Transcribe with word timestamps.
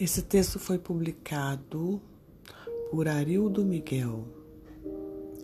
Esse 0.00 0.22
texto 0.22 0.58
foi 0.58 0.78
publicado 0.78 2.00
por 2.90 3.06
Arildo 3.06 3.62
Miguel. 3.62 4.26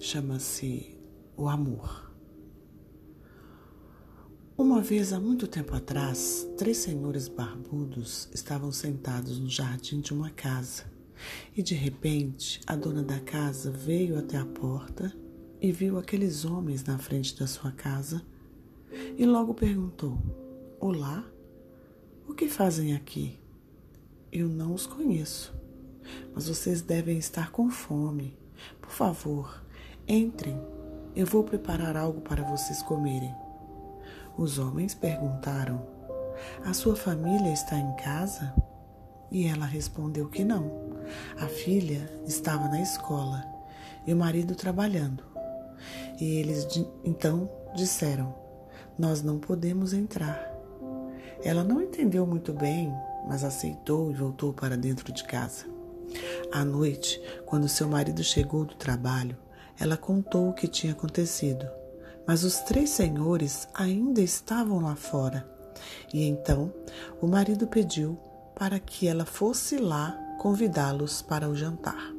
Chama-se 0.00 0.98
O 1.36 1.46
Amor. 1.46 2.10
Uma 4.56 4.80
vez, 4.80 5.12
há 5.12 5.20
muito 5.20 5.46
tempo 5.46 5.74
atrás, 5.74 6.48
três 6.56 6.78
senhores 6.78 7.28
barbudos 7.28 8.30
estavam 8.32 8.72
sentados 8.72 9.38
no 9.38 9.50
jardim 9.50 10.00
de 10.00 10.14
uma 10.14 10.30
casa 10.30 10.84
e, 11.54 11.62
de 11.62 11.74
repente, 11.74 12.58
a 12.66 12.74
dona 12.74 13.02
da 13.02 13.20
casa 13.20 13.70
veio 13.70 14.18
até 14.18 14.38
a 14.38 14.46
porta 14.46 15.14
e 15.60 15.70
viu 15.70 15.98
aqueles 15.98 16.46
homens 16.46 16.82
na 16.82 16.96
frente 16.96 17.38
da 17.38 17.46
sua 17.46 17.72
casa 17.72 18.24
e 19.18 19.26
logo 19.26 19.52
perguntou: 19.52 20.16
Olá, 20.80 21.30
o 22.26 22.32
que 22.32 22.48
fazem 22.48 22.94
aqui? 22.94 23.38
Eu 24.38 24.50
não 24.50 24.74
os 24.74 24.84
conheço, 24.84 25.54
mas 26.34 26.46
vocês 26.46 26.82
devem 26.82 27.16
estar 27.16 27.50
com 27.50 27.70
fome. 27.70 28.36
Por 28.82 28.90
favor, 28.90 29.64
entrem. 30.06 30.60
Eu 31.14 31.24
vou 31.24 31.42
preparar 31.42 31.96
algo 31.96 32.20
para 32.20 32.42
vocês 32.42 32.82
comerem. 32.82 33.34
Os 34.36 34.58
homens 34.58 34.94
perguntaram: 34.94 35.80
A 36.66 36.74
sua 36.74 36.94
família 36.94 37.50
está 37.50 37.78
em 37.78 37.96
casa? 37.96 38.52
E 39.30 39.46
ela 39.46 39.64
respondeu 39.64 40.28
que 40.28 40.44
não. 40.44 40.70
A 41.40 41.46
filha 41.46 42.06
estava 42.26 42.68
na 42.68 42.82
escola 42.82 43.42
e 44.06 44.12
o 44.12 44.16
marido 44.18 44.54
trabalhando. 44.54 45.24
E 46.20 46.40
eles 46.40 46.68
então 47.02 47.50
disseram: 47.74 48.34
Nós 48.98 49.22
não 49.22 49.38
podemos 49.38 49.94
entrar. 49.94 50.54
Ela 51.42 51.64
não 51.64 51.80
entendeu 51.80 52.26
muito 52.26 52.52
bem 52.52 52.92
mas 53.26 53.44
aceitou 53.44 54.10
e 54.10 54.14
voltou 54.14 54.52
para 54.52 54.76
dentro 54.76 55.12
de 55.12 55.24
casa. 55.24 55.66
À 56.52 56.64
noite, 56.64 57.20
quando 57.44 57.68
seu 57.68 57.88
marido 57.88 58.22
chegou 58.22 58.64
do 58.64 58.74
trabalho, 58.74 59.36
ela 59.78 59.96
contou 59.96 60.48
o 60.48 60.54
que 60.54 60.68
tinha 60.68 60.92
acontecido. 60.92 61.68
Mas 62.26 62.44
os 62.44 62.58
três 62.60 62.90
senhores 62.90 63.68
ainda 63.74 64.20
estavam 64.20 64.80
lá 64.80 64.96
fora. 64.96 65.48
E 66.12 66.24
então 66.24 66.72
o 67.20 67.26
marido 67.26 67.66
pediu 67.66 68.18
para 68.54 68.78
que 68.80 69.06
ela 69.06 69.24
fosse 69.24 69.76
lá 69.76 70.18
convidá-los 70.38 71.22
para 71.22 71.48
o 71.48 71.54
jantar. 71.54 72.12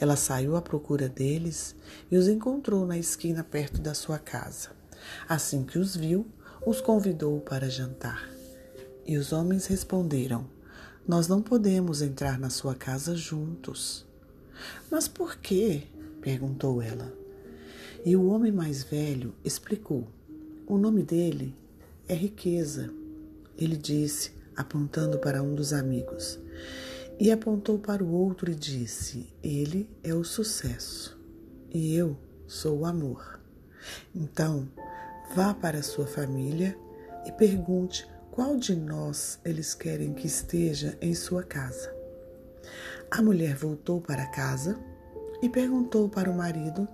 Ela 0.00 0.16
saiu 0.16 0.56
à 0.56 0.62
procura 0.62 1.08
deles 1.08 1.74
e 2.10 2.16
os 2.16 2.28
encontrou 2.28 2.86
na 2.86 2.96
esquina 2.96 3.42
perto 3.42 3.80
da 3.80 3.94
sua 3.94 4.18
casa. 4.18 4.70
Assim 5.28 5.64
que 5.64 5.78
os 5.78 5.96
viu, 5.96 6.26
os 6.64 6.80
convidou 6.80 7.40
para 7.40 7.68
jantar. 7.68 8.37
E 9.08 9.16
os 9.16 9.32
homens 9.32 9.64
responderam: 9.64 10.46
Nós 11.06 11.26
não 11.26 11.40
podemos 11.40 12.02
entrar 12.02 12.38
na 12.38 12.50
sua 12.50 12.74
casa 12.74 13.16
juntos. 13.16 14.06
Mas 14.90 15.08
por 15.08 15.36
quê? 15.36 15.84
perguntou 16.20 16.82
ela. 16.82 17.10
E 18.04 18.14
o 18.14 18.26
homem 18.26 18.52
mais 18.52 18.84
velho 18.84 19.34
explicou: 19.42 20.06
O 20.66 20.76
nome 20.76 21.02
dele 21.02 21.56
é 22.06 22.14
riqueza. 22.14 22.92
Ele 23.56 23.78
disse, 23.78 24.32
apontando 24.54 25.18
para 25.18 25.42
um 25.42 25.54
dos 25.54 25.72
amigos. 25.72 26.38
E 27.18 27.32
apontou 27.32 27.78
para 27.78 28.04
o 28.04 28.12
outro 28.12 28.50
e 28.50 28.54
disse: 28.54 29.32
Ele 29.42 29.88
é 30.04 30.14
o 30.14 30.22
sucesso 30.22 31.18
e 31.72 31.94
eu 31.94 32.14
sou 32.46 32.80
o 32.80 32.86
amor. 32.86 33.40
Então, 34.14 34.68
vá 35.34 35.54
para 35.54 35.82
sua 35.82 36.06
família 36.06 36.76
e 37.26 37.32
pergunte 37.32 38.06
qual 38.38 38.56
de 38.56 38.76
nós 38.76 39.40
eles 39.44 39.74
querem 39.74 40.14
que 40.14 40.28
esteja 40.28 40.96
em 41.02 41.12
sua 41.12 41.42
casa? 41.42 41.92
A 43.10 43.20
mulher 43.20 43.56
voltou 43.56 44.00
para 44.00 44.30
casa 44.30 44.78
e 45.42 45.48
perguntou 45.48 46.08
para 46.08 46.30
o 46.30 46.36
marido, 46.36 46.86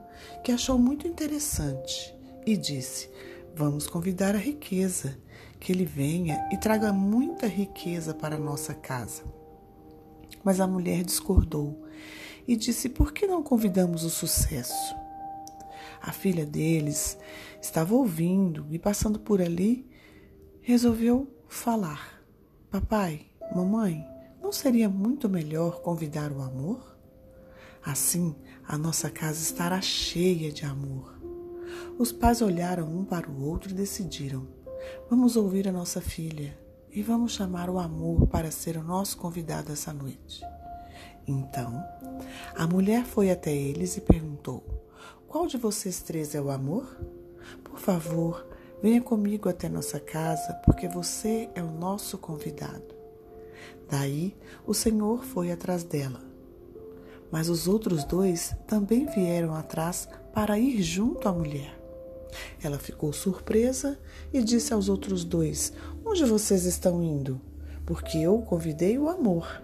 que 0.42 0.50
achou 0.50 0.78
muito 0.78 1.06
interessante, 1.06 2.16
e 2.46 2.56
disse: 2.56 3.10
Vamos 3.54 3.86
convidar 3.86 4.34
a 4.34 4.38
riqueza, 4.38 5.18
que 5.60 5.70
ele 5.70 5.84
venha 5.84 6.48
e 6.50 6.56
traga 6.56 6.94
muita 6.94 7.46
riqueza 7.46 8.14
para 8.14 8.38
nossa 8.38 8.72
casa. 8.72 9.22
Mas 10.42 10.60
a 10.60 10.66
mulher 10.66 11.04
discordou 11.04 11.84
e 12.48 12.56
disse: 12.56 12.88
Por 12.88 13.12
que 13.12 13.26
não 13.26 13.42
convidamos 13.42 14.02
o 14.02 14.08
sucesso? 14.08 14.96
A 16.00 16.10
filha 16.10 16.46
deles 16.46 17.18
estava 17.60 17.94
ouvindo 17.94 18.66
e 18.70 18.78
passando 18.78 19.20
por 19.20 19.42
ali, 19.42 19.86
resolveu 20.62 21.33
falar: 21.48 22.22
Papai, 22.70 23.26
mamãe, 23.54 24.06
não 24.42 24.52
seria 24.52 24.88
muito 24.88 25.28
melhor 25.28 25.80
convidar 25.80 26.32
o 26.32 26.42
amor? 26.42 26.96
Assim, 27.84 28.34
a 28.66 28.78
nossa 28.78 29.10
casa 29.10 29.40
estará 29.40 29.80
cheia 29.80 30.50
de 30.50 30.64
amor. 30.64 31.14
Os 31.98 32.12
pais 32.12 32.40
olharam 32.40 32.88
um 32.88 33.04
para 33.04 33.30
o 33.30 33.42
outro 33.44 33.70
e 33.70 33.74
decidiram: 33.74 34.46
Vamos 35.08 35.36
ouvir 35.36 35.68
a 35.68 35.72
nossa 35.72 36.00
filha 36.00 36.58
e 36.90 37.02
vamos 37.02 37.32
chamar 37.32 37.68
o 37.68 37.78
amor 37.78 38.26
para 38.28 38.50
ser 38.50 38.76
o 38.76 38.82
nosso 38.82 39.16
convidado 39.16 39.72
essa 39.72 39.92
noite. 39.92 40.42
Então, 41.26 41.82
a 42.54 42.66
mulher 42.66 43.04
foi 43.04 43.30
até 43.30 43.54
eles 43.54 43.96
e 43.96 44.00
perguntou: 44.00 44.62
Qual 45.26 45.46
de 45.46 45.56
vocês 45.56 46.00
três 46.00 46.34
é 46.34 46.40
o 46.40 46.50
amor? 46.50 46.86
Por 47.62 47.78
favor, 47.78 48.46
Venha 48.84 49.00
comigo 49.00 49.48
até 49.48 49.66
nossa 49.66 49.98
casa, 49.98 50.52
porque 50.62 50.86
você 50.86 51.48
é 51.54 51.62
o 51.62 51.70
nosso 51.70 52.18
convidado. 52.18 52.94
Daí 53.88 54.36
o 54.66 54.74
Senhor 54.74 55.24
foi 55.24 55.50
atrás 55.50 55.82
dela. 55.82 56.20
Mas 57.32 57.48
os 57.48 57.66
outros 57.66 58.04
dois 58.04 58.54
também 58.66 59.06
vieram 59.06 59.54
atrás 59.54 60.06
para 60.34 60.58
ir 60.58 60.82
junto 60.82 61.26
à 61.26 61.32
mulher. 61.32 61.80
Ela 62.62 62.78
ficou 62.78 63.10
surpresa 63.10 63.98
e 64.30 64.42
disse 64.42 64.74
aos 64.74 64.90
outros 64.90 65.24
dois: 65.24 65.72
Onde 66.04 66.26
vocês 66.26 66.66
estão 66.66 67.02
indo? 67.02 67.40
Porque 67.86 68.18
eu 68.18 68.42
convidei 68.42 68.98
o 68.98 69.08
amor. 69.08 69.62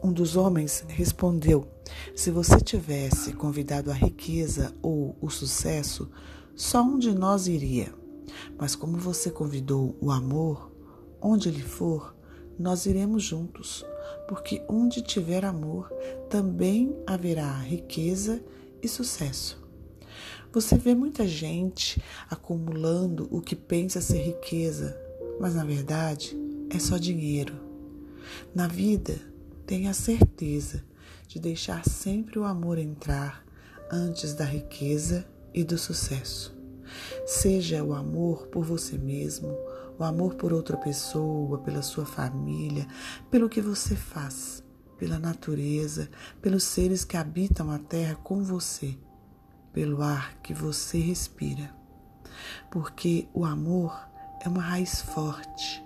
Um 0.00 0.12
dos 0.12 0.36
homens 0.36 0.84
respondeu: 0.86 1.66
Se 2.14 2.30
você 2.30 2.60
tivesse 2.60 3.32
convidado 3.32 3.90
a 3.90 3.94
riqueza 3.94 4.72
ou 4.80 5.16
o 5.20 5.28
sucesso, 5.28 6.08
só 6.54 6.80
um 6.80 6.96
de 6.96 7.12
nós 7.12 7.48
iria. 7.48 7.98
Mas 8.60 8.76
como 8.76 8.98
você 8.98 9.30
convidou 9.30 9.96
o 10.02 10.10
amor, 10.10 10.70
onde 11.18 11.48
ele 11.48 11.62
for, 11.62 12.14
nós 12.58 12.84
iremos 12.84 13.22
juntos, 13.22 13.86
porque 14.28 14.62
onde 14.68 15.00
tiver 15.00 15.46
amor, 15.46 15.90
também 16.28 16.94
haverá 17.06 17.50
riqueza 17.58 18.44
e 18.82 18.86
sucesso. 18.86 19.58
Você 20.52 20.76
vê 20.76 20.94
muita 20.94 21.26
gente 21.26 22.02
acumulando 22.28 23.26
o 23.30 23.40
que 23.40 23.56
pensa 23.56 24.00
ser 24.02 24.18
riqueza, 24.18 24.94
mas 25.40 25.54
na 25.54 25.64
verdade 25.64 26.36
é 26.68 26.78
só 26.78 26.98
dinheiro. 26.98 27.54
Na 28.54 28.66
vida, 28.66 29.18
tenha 29.64 29.94
certeza 29.94 30.84
de 31.26 31.38
deixar 31.38 31.88
sempre 31.88 32.38
o 32.38 32.44
amor 32.44 32.76
entrar 32.76 33.42
antes 33.90 34.34
da 34.34 34.44
riqueza 34.44 35.26
e 35.54 35.64
do 35.64 35.78
sucesso. 35.78 36.59
Seja 37.26 37.82
o 37.84 37.94
amor 37.94 38.46
por 38.48 38.64
você 38.64 38.98
mesmo, 38.98 39.56
o 39.98 40.04
amor 40.04 40.34
por 40.34 40.52
outra 40.52 40.76
pessoa, 40.76 41.58
pela 41.58 41.82
sua 41.82 42.06
família, 42.06 42.86
pelo 43.30 43.48
que 43.48 43.60
você 43.60 43.94
faz, 43.94 44.64
pela 44.98 45.18
natureza, 45.18 46.08
pelos 46.40 46.64
seres 46.64 47.04
que 47.04 47.16
habitam 47.16 47.70
a 47.70 47.78
terra 47.78 48.14
com 48.16 48.42
você, 48.42 48.96
pelo 49.72 50.02
ar 50.02 50.34
que 50.42 50.54
você 50.54 50.98
respira. 50.98 51.74
Porque 52.70 53.28
o 53.34 53.44
amor 53.44 53.94
é 54.42 54.48
uma 54.48 54.62
raiz 54.62 55.02
forte, 55.02 55.84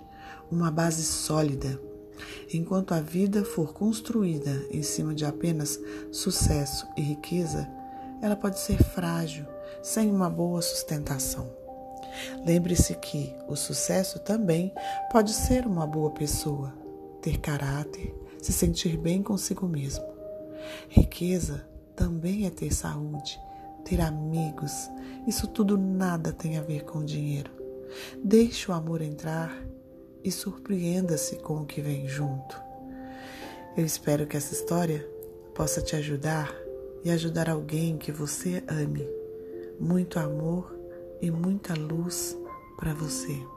uma 0.49 0.71
base 0.71 1.03
sólida. 1.03 1.79
Enquanto 2.53 2.93
a 2.93 3.01
vida 3.01 3.43
for 3.43 3.73
construída 3.73 4.65
em 4.71 4.81
cima 4.81 5.13
de 5.13 5.25
apenas 5.25 5.79
sucesso 6.11 6.87
e 6.95 7.01
riqueza, 7.01 7.67
ela 8.21 8.35
pode 8.35 8.59
ser 8.59 8.81
frágil 8.81 9.45
sem 9.85 10.09
uma 10.09 10.31
boa 10.31 10.63
sustentação. 10.63 11.47
Lembre-se 12.43 12.95
que 12.95 13.35
o 13.47 13.55
sucesso 13.55 14.17
também 14.17 14.73
pode 15.11 15.31
ser 15.31 15.67
uma 15.67 15.85
boa 15.85 16.09
pessoa, 16.09 16.73
ter 17.21 17.37
caráter, 17.37 18.11
se 18.41 18.51
sentir 18.51 18.97
bem 18.97 19.21
consigo 19.21 19.67
mesmo. 19.67 20.03
Riqueza 20.89 21.67
também 21.95 22.47
é 22.47 22.49
ter 22.49 22.73
saúde, 22.73 23.39
ter 23.83 24.01
amigos. 24.01 24.89
Isso 25.27 25.47
tudo 25.47 25.77
nada 25.77 26.33
tem 26.33 26.57
a 26.57 26.63
ver 26.63 26.83
com 26.85 27.05
dinheiro. 27.05 27.51
Deixe 28.23 28.71
o 28.71 28.73
amor 28.73 29.03
entrar 29.03 29.55
e 30.23 30.31
surpreenda-se 30.31 31.35
com 31.35 31.61
o 31.61 31.65
que 31.65 31.79
vem 31.79 32.07
junto. 32.07 32.59
Eu 33.77 33.85
espero 33.85 34.25
que 34.25 34.35
essa 34.35 34.51
história 34.51 35.07
possa 35.53 35.79
te 35.79 35.95
ajudar 35.95 36.51
e 37.03 37.11
ajudar 37.11 37.47
alguém 37.47 37.99
que 37.99 38.11
você 38.11 38.63
ame 38.67 39.24
muito 39.79 40.19
amor 40.19 40.73
e 41.21 41.31
muita 41.31 41.73
luz 41.73 42.37
para 42.77 42.93
você. 42.93 43.54